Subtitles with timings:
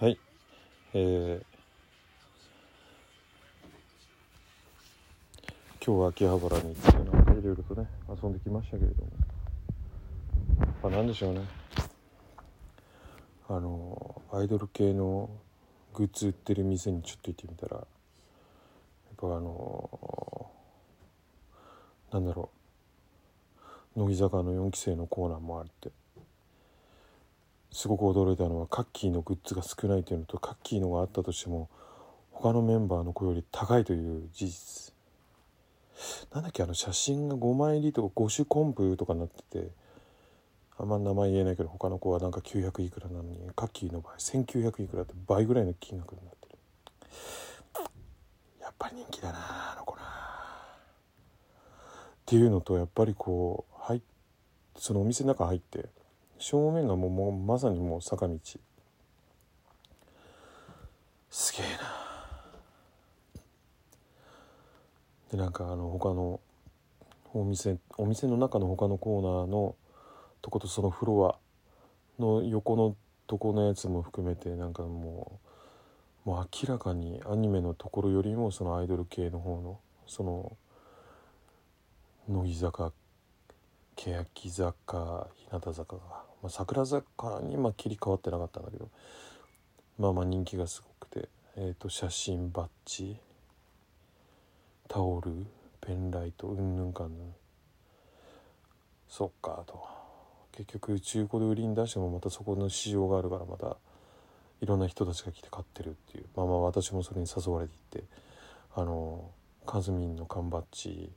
[0.00, 0.16] はい。
[0.94, 1.44] えー、
[5.84, 9.10] 今日は秋葉原に行ってなんかいろいろとね遊んできましたけれども。
[10.84, 11.40] まあ何でしょうね。
[13.48, 15.30] あのアイドル系の
[15.94, 17.86] グッズ売ってる店にちょっと行ってみたらやっ
[19.16, 20.48] ぱあの
[22.12, 22.50] なんだろ
[23.96, 23.98] う。
[23.98, 25.90] 乃木坂の4期生のコーナーもあって。
[27.70, 31.68] すごく驚いたのはカッキーのグッズが少ないというのとカッキーのがあったとしても
[32.30, 34.94] 他のメンバーの子より高いという事実。
[36.32, 39.68] なんだっけあの写真が5枚入りとか5種コンプとかになってて
[40.78, 46.58] あんま名前言えないけど他の子はなんか900いくらなのにカッキーの場合1900いくらって倍ぐらいの金額になってる。
[48.60, 49.38] やっぱり人気だな
[49.72, 50.02] あの子な。
[50.02, 50.06] っ
[52.26, 54.00] ていうのとやっぱりこう入
[54.76, 55.88] そのお店の中入って
[56.38, 58.38] 正面がもうもうまさにもう坂道。
[61.30, 62.08] すげえな。
[65.30, 66.40] でなんかあの他の
[67.34, 69.74] お店お店の中の他のコーナーの
[70.40, 75.40] とことそのフロアの横のとこのやつも含めてなんかも
[76.24, 80.56] うもう明らかにアニメのところよりもそのアイドル系の方のその
[82.28, 82.92] 乃木坂
[83.96, 88.88] 欅坂日向坂が、まあ、桜坂にまあ切り替わってなかったんだけど
[89.98, 93.16] まあまあ人気がすごくて、えー、と写真バッジ
[94.88, 95.46] タオル
[95.80, 97.34] ペンライトうんぬんかんぬん。
[99.08, 99.86] そっかと。
[100.52, 103.76] 結局中古で売りに出してもまたそこの市場があるからまた
[104.60, 106.26] いろんな人たちが来て買ってるっていう。
[106.36, 108.04] まあまあ私もそれに誘われていって
[108.74, 109.30] あの
[109.66, 111.10] カズミンの缶バッジ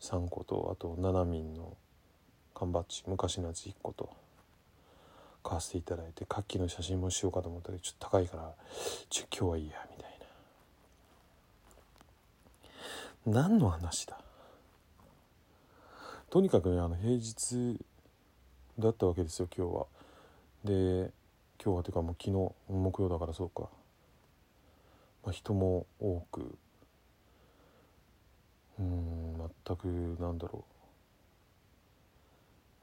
[0.00, 1.76] 3個とあと7民の
[2.58, 4.10] 缶バッジ昔のやつ1個と。
[5.48, 8.52] 買わせていただいてカッキーの写真もしようかと思ったけどちょっと高いから
[9.08, 10.12] ちょ今日はいいやみたい
[13.32, 13.40] な。
[13.40, 14.20] 何の話だ？
[16.28, 17.78] とにかくねあの平日
[18.78, 19.86] だったわけですよ今日は。
[20.64, 21.10] で
[21.64, 23.70] 今日はというかもう昨日木曜だからそうか、
[25.24, 26.58] まあ、人も多く。
[28.78, 29.86] うん全く
[30.20, 30.77] なんだろう。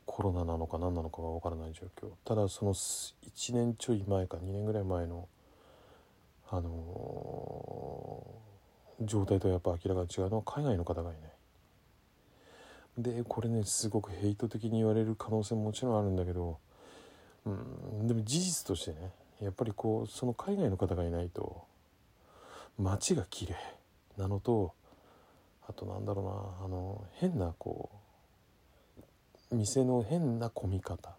[0.05, 2.11] コロナなのか何なのかが分からない状況。
[2.23, 5.27] ただその1年ちょい前か2年ぐらい前の
[6.49, 11.35] あのー、状態とやっぱ明らかに違うのは海外の方がいない。
[12.97, 16.57] でこれねすごくヘイト的に言われる可能性ももちろんあるんだけど
[17.45, 19.11] うんでも事実としてね
[19.41, 21.63] やっぱりこうその海外の方がいないと
[22.79, 23.55] 街が綺麗
[24.17, 24.73] なのと
[25.67, 26.25] あとなんだろう
[26.61, 27.97] なあの変なこう
[29.57, 31.16] 店の変な混み方。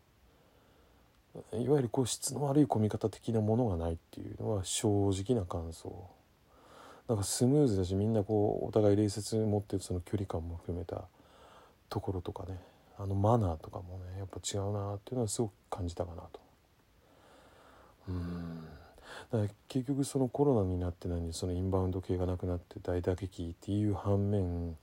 [1.52, 6.08] いわゆるこう質の悪い混み方的なものがないっていうのは正直な感想。
[7.08, 11.04] なんかスムーズだしみんなこうお互い礼節持ってるその距離感も含めた
[11.88, 12.58] ところとかね。
[12.98, 16.41] あのマナーとかもねやっぱ違うなっていうのはすごく感じたかなと。
[18.08, 18.64] うん。
[19.30, 24.76] だから結局そのコロナになって何そのインバウンド系がなくなって大打撃っていう反面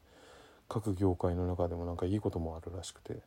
[0.70, 3.22] 各業界の中でもなんかいいこともあるらしくて。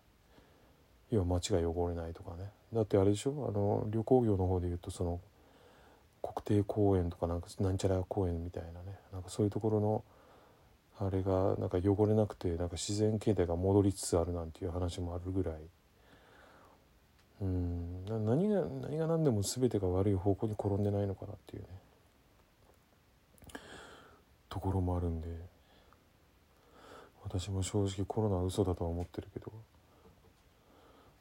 [1.11, 2.51] 要は街が汚れないとかね。
[2.73, 3.49] だってあれでしょ？
[3.49, 5.21] あの旅行業の方でいうとその
[6.23, 8.99] 国定公園とかなんかなんちゃら公園みたいなね。
[9.13, 10.05] なんかそういうところの
[10.99, 15.55] あれがなんか汚れなくてなんか自然形態が戻りつつあるなんていう話もあるぐらい。
[17.43, 18.05] うん。
[18.07, 21.69] 何が何が何でも全てが悪い方向に転んでないのかなっていうね。
[24.49, 25.29] ところもあるんで。
[27.23, 29.53] 私も正直コロナは嘘だとは思ってるけど。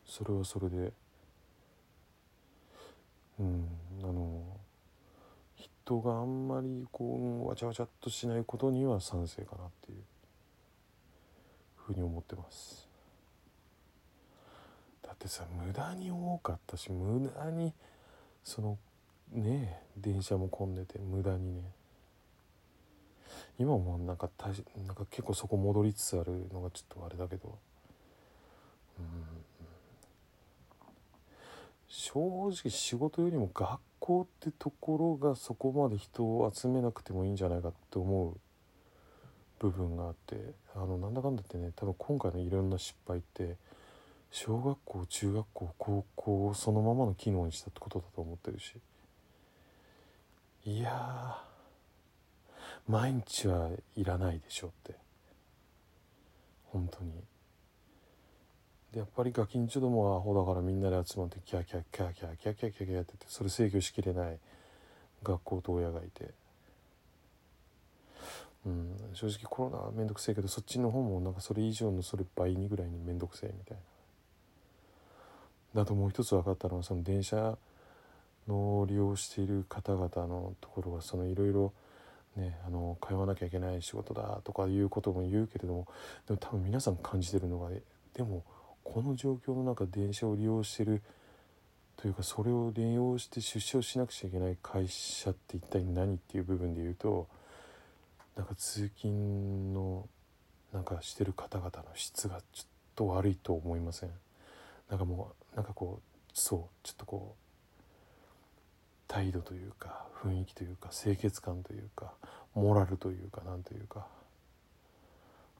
[0.05, 0.93] それはそれで。
[3.39, 3.67] うん
[4.01, 4.41] あの
[5.55, 9.97] 人があんまりこうわちゃわちゃっとしないことには賛成かなっていう
[11.75, 12.87] ふうに思ってます。
[15.03, 17.73] だってさ無駄に多かったし無駄に
[18.43, 18.77] その
[19.31, 21.61] ね電車も混んでて無駄にね。
[23.59, 24.29] 今もなんか
[24.85, 27.57] なんか結構そこ戻りつつあるのがちょっとあれだけど
[28.99, 29.05] うん
[32.05, 38.37] 正直仕事よりも学校ってところがそこまで人を集めなくてもいいんじゃないかって思う
[39.57, 43.55] 部分があってあのなんだかんだってね多分今回のいろんな失敗って
[44.29, 48.75] 小学校中学校高校をそのままの機能にしたってことだと思ってるし。
[50.67, 51.43] いや
[52.87, 54.93] 毎日はいらないでしょって。
[56.65, 57.11] 本当に。
[58.95, 64.37] やっぱりガキンチョどもはアホだからみんなで集まってキャキャキャキャキャキャキャキャやっててそれ制御しきれない
[65.21, 66.31] 学校と親がいて。
[68.65, 73.77] うん、正直コロナは面倒くせえけどそっちの方もなんかそれ以上のそれ倍にぐらいに面倒くせえみたい
[75.75, 75.81] な。
[75.81, 77.57] だともう一つ分かったのはその電車
[78.47, 81.73] の利用している方々のところはそのいろいろ
[82.37, 85.87] ねあの通わなきゃいけない仕事だとかいうことも言うけれども
[86.25, 87.69] でも多分皆さん感じてるのが
[88.13, 88.43] でも
[88.85, 91.01] この状況の中電車を利用してる
[91.97, 97.27] というかそれを利用して出社をしなくちゃいけない会社って一体何っていう部分で言うと
[98.37, 100.07] なんか通勤の
[100.71, 104.11] なんかしてる方々の質がちょっと悪いと思いません？
[104.89, 107.83] なんかもうなんかこうそうちょっとこう
[109.07, 112.13] 態度というか雰囲気というか清潔感というか
[112.53, 114.05] モラルというかなんというか。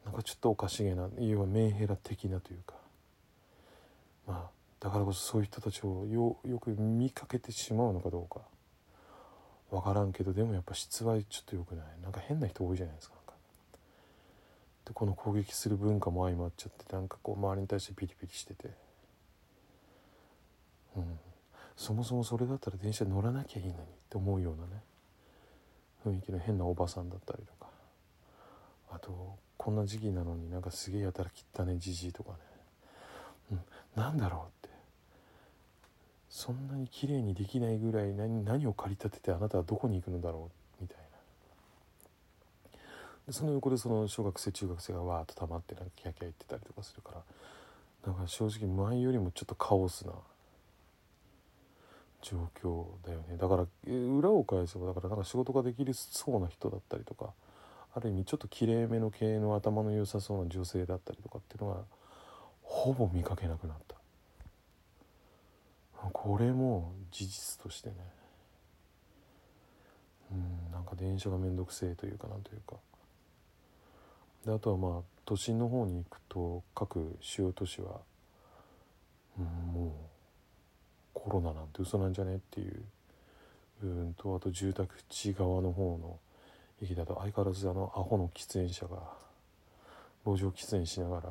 [0.05, 2.75] なんかちょっとおかしげな要はメンヘラ的なというか。
[4.27, 4.49] まあ
[4.79, 8.41] だからこそそういう人たちをよよく見かけてしまうのかどうか。
[9.71, 11.85] 分からんけどでもやっぱ質はちょっと良くない。
[12.01, 13.15] なんか変な人多いじゃないですか。
[14.85, 18.69] でこの攻撃する文化も相まっちゃってなんかこう周りに対してピリピリしてて。
[20.95, 21.19] うん。
[21.75, 24.83] そもそもそれだったら電車乗らなきゃいいのにって思うようなね。
[26.05, 27.69] 雰囲気の変なおばさんだったりとか。
[28.91, 32.37] あとこんな時期なのになんかすげえやたら汚ねじじいとかね、
[33.51, 33.61] うん、
[33.95, 34.75] なんだろうって。
[36.29, 41.03] そんなに綺麗にできないぐらい何何を駆り立ててあなたはどこに行くのだろうみたいな。
[43.27, 50.11] でその横でその小学生中学生がわーっと溜まってなんかキャキャ言ってたりとかするからだか正直前よりもちょっとカオスな
[52.21, 53.37] 状況だよね。
[53.37, 57.33] だから裏を返せばだからなんか仕事ができるそうな人だったりとか
[57.95, 61.77] ある意味ちょっときれいめの系の頭の良さそうな女性だったりとかっていうのが
[62.65, 63.95] ほぼ見かけなくなった。
[66.11, 67.95] これも事実としてね。
[70.31, 72.75] うんなんか電車が面倒くせえというかなんというか。
[74.45, 78.01] であとはまあ都心の方に行くと各主要都市は、
[79.39, 79.91] うん、もう
[81.13, 82.83] コロナなんて嘘なんじゃねっていう。
[83.81, 86.17] 部分とあと住宅地側の方の
[86.81, 88.97] 駅だと相変わらずあのアホの喫煙者が
[90.25, 91.29] 路上喫煙しながら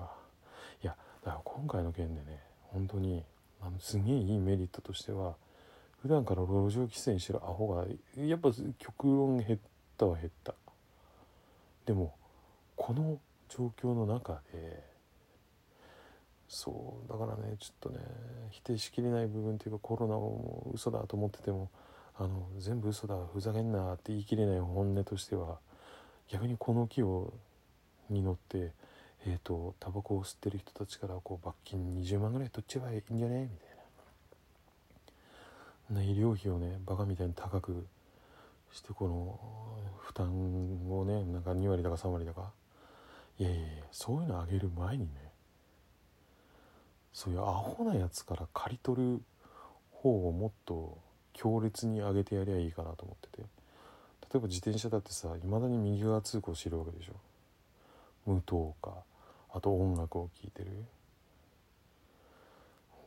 [0.82, 2.40] いやだから今回の件でね
[2.72, 3.24] 本当に
[3.60, 5.34] あのすげえいいメリットとしては
[6.02, 7.86] 普段から路上喫煙してるアホが
[8.16, 9.58] やっぱ極論減っ
[9.96, 10.54] たは減った。
[11.86, 12.14] でも
[12.76, 13.18] この
[13.48, 14.82] 状況の中で
[16.48, 17.98] そうだからねちょっとね
[18.50, 21.70] 否定しきれない部分っていうかコロナをもう嘘だと思ってても
[22.16, 25.58] あの全部嘘だふざけんなって言い切れない本音としては
[26.28, 27.32] 逆にこの木を
[28.10, 28.72] に乗って
[29.26, 33.42] えーと、タバコを吸ってる人たちからこう罰金20万ぐらい取っちゃえばいいんじゃね？
[33.42, 33.68] みたい
[35.90, 36.00] な。
[36.00, 37.86] な医療費をねバカみたいに高く
[38.72, 39.38] してこの
[39.98, 40.28] 負担
[40.90, 42.50] をねなんか2割だか3割だか。
[43.38, 45.08] いやいやいやそういうのあげる前にね
[47.12, 49.22] そういうアホなやつから刈り取る
[49.90, 50.98] 方をもっと
[51.32, 53.44] 強烈に上げてやりゃいいかなと思ってて。
[54.32, 57.12] 例えば自転車だってさいまだに右側通行してるわけでしょ。
[58.26, 58.90] 無灯か
[59.54, 60.70] あと音楽を聴いてる？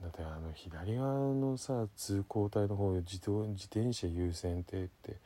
[0.01, 5.17] だってあの左側のさ通行帯の方自動自転車優先って言って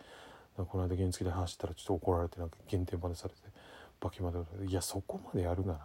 [0.56, 3.40] この間原付で走ったらちょっと怒られてなんか減点までされて
[4.00, 5.84] バキまでいやそこまでやるならね。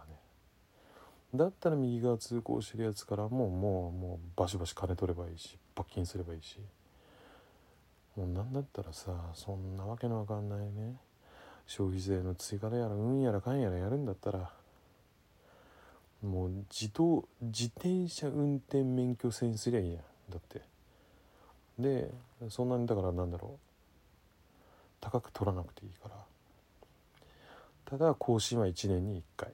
[1.35, 6.59] だったら右側通行してるやつからもうもうもうバシバシ金取ればいいし罰金すればいいし。
[8.15, 10.95] もう何だったらさそんなわけのわかんないね。
[11.67, 14.49] 消費税の追加でやらうんやらかんやらやるんだったら
[16.27, 20.61] もう自動自転車運転免許制にすりゃいいやんだって。
[21.79, 22.11] で
[22.49, 23.59] そんなにだからなんだろう。
[24.99, 26.15] 高く取らなくていいから。
[27.85, 29.53] ただ更新は1年に1回。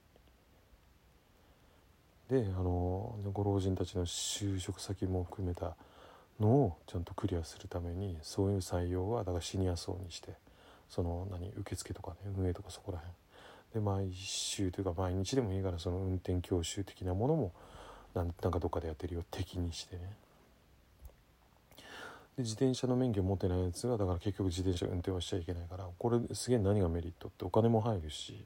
[2.29, 5.75] であのご老人たちの就職先も含めた
[6.39, 10.33] のをちゃんとクリアするためにそういう採用はだからシニア層にして
[10.89, 13.22] その何受付とかね運営とかそこら辺。
[13.73, 17.53] で毎週というか毎日でもいいからその運転教習的なものも
[18.13, 20.01] なんかどっかでやってるよ敵にしてね。
[22.37, 28.45] で自転車の免許持ってないやつがだから結局自転車運転はしちゃいけないからこれすげえ何がメリットってお金も入るし、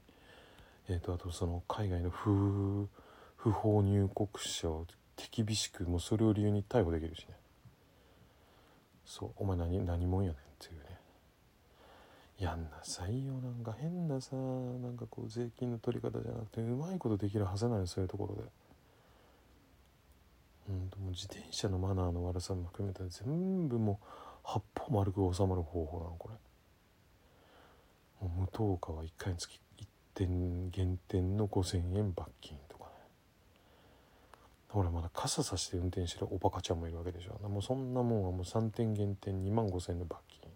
[0.88, 2.88] えーと、あとその海外の不
[3.36, 7.26] 不法入国者を手厳しくもうそれを理由に逮捕できるしね。
[9.04, 10.87] そうお前何何者やねんっていうね。
[12.38, 13.34] やんなさいよ。
[13.34, 18.42] なんか変なさなんかこう税金の取り方じゃなくてうまいことできるはずなのそういうところで。
[20.68, 24.06] 本当もう自転車のマナーの悪さも含めたら全部もう
[24.44, 26.34] 八方丸く収まる方法なのこれ。
[28.28, 32.90] もう無灯火は1回につき1点減点の5,000円罰金とかね。
[34.68, 37.48] ほらまだ傘さして運転してるおバカちゃんもいるわけでしょ。
[37.48, 40.47] もうそんなもんはもう3点減点2万5,000円の罰金。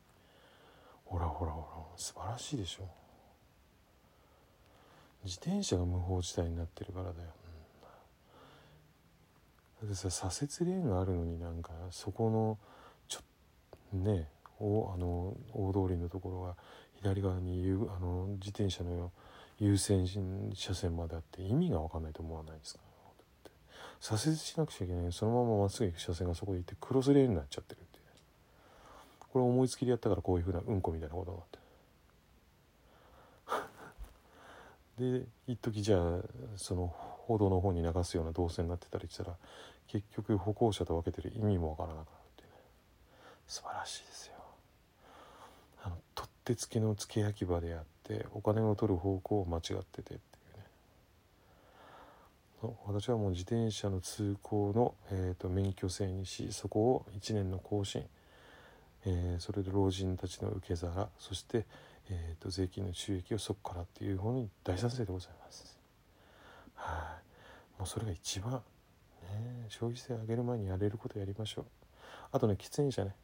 [1.13, 1.65] ほらほらほら
[1.95, 2.89] 素晴らしいでしょ。
[5.25, 7.29] 自転車が無法地帯になってるからだよ、
[9.83, 12.59] うん、だってさ左折レーンがあるのになんかそこの
[13.09, 13.21] ちょ
[13.93, 14.27] ね
[14.59, 16.57] おあの大通りのところが
[16.97, 17.63] 左側に
[17.95, 19.13] あの自転車の
[19.59, 20.09] 優先
[20.55, 22.81] 車線まであって意味が分かんないと思わないですか？
[24.01, 25.13] 左折しなくちゃいけない。
[25.13, 27.83] そのまままっすぐ行く車線がそこでいてクロスレーンになっちゃってる。
[29.33, 31.47] これ思いつきでやったからこういうふうなうんこみたいなことになっ
[35.07, 35.21] て。
[35.23, 36.21] で一時じゃあ
[36.57, 36.89] その
[37.27, 39.35] 歩道の方に流すような動線になってたりしたら
[39.87, 42.57] 結局歩行者と分けてる意味もわからなくなるっていうね。
[43.47, 44.35] 素晴らしいですよ。
[45.83, 50.19] あの取ってつけの付け焼き場であってお金を取る方向を間違っててってい
[52.65, 52.77] うね。
[52.87, 58.05] 私はもう自転車の通行の、えーと、免許制にしそこを1年の更新、
[59.05, 61.67] えー、それで老人たちの受け皿そして
[62.11, 65.79] えーと、税金の収益をそこからっていう方に大賛成でございます。
[66.75, 67.21] は
[67.77, 71.65] い、もうそれが一番、ね、消費税上げる前にやれることやりましょう。
[72.33, 73.15] あとね喫煙者ね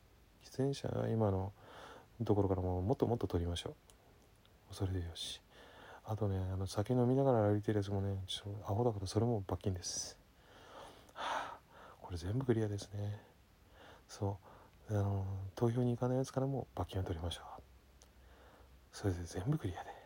[0.45, 1.53] 喫煙者は今の
[2.25, 3.75] ところからももっともっと取りましょ
[4.71, 4.75] う。
[4.75, 5.41] それでよし。
[6.05, 10.17] あとねあの酒飲みながら歩いてるやつもねちょっとアホだからそれも罰金です。
[11.15, 11.59] はあ、
[12.01, 13.21] これ全部クリアですね。
[14.09, 14.48] そう
[14.91, 17.63] あの投票に行かないやつからも罰金を取りましょう。
[18.93, 19.98] それで全部クリアで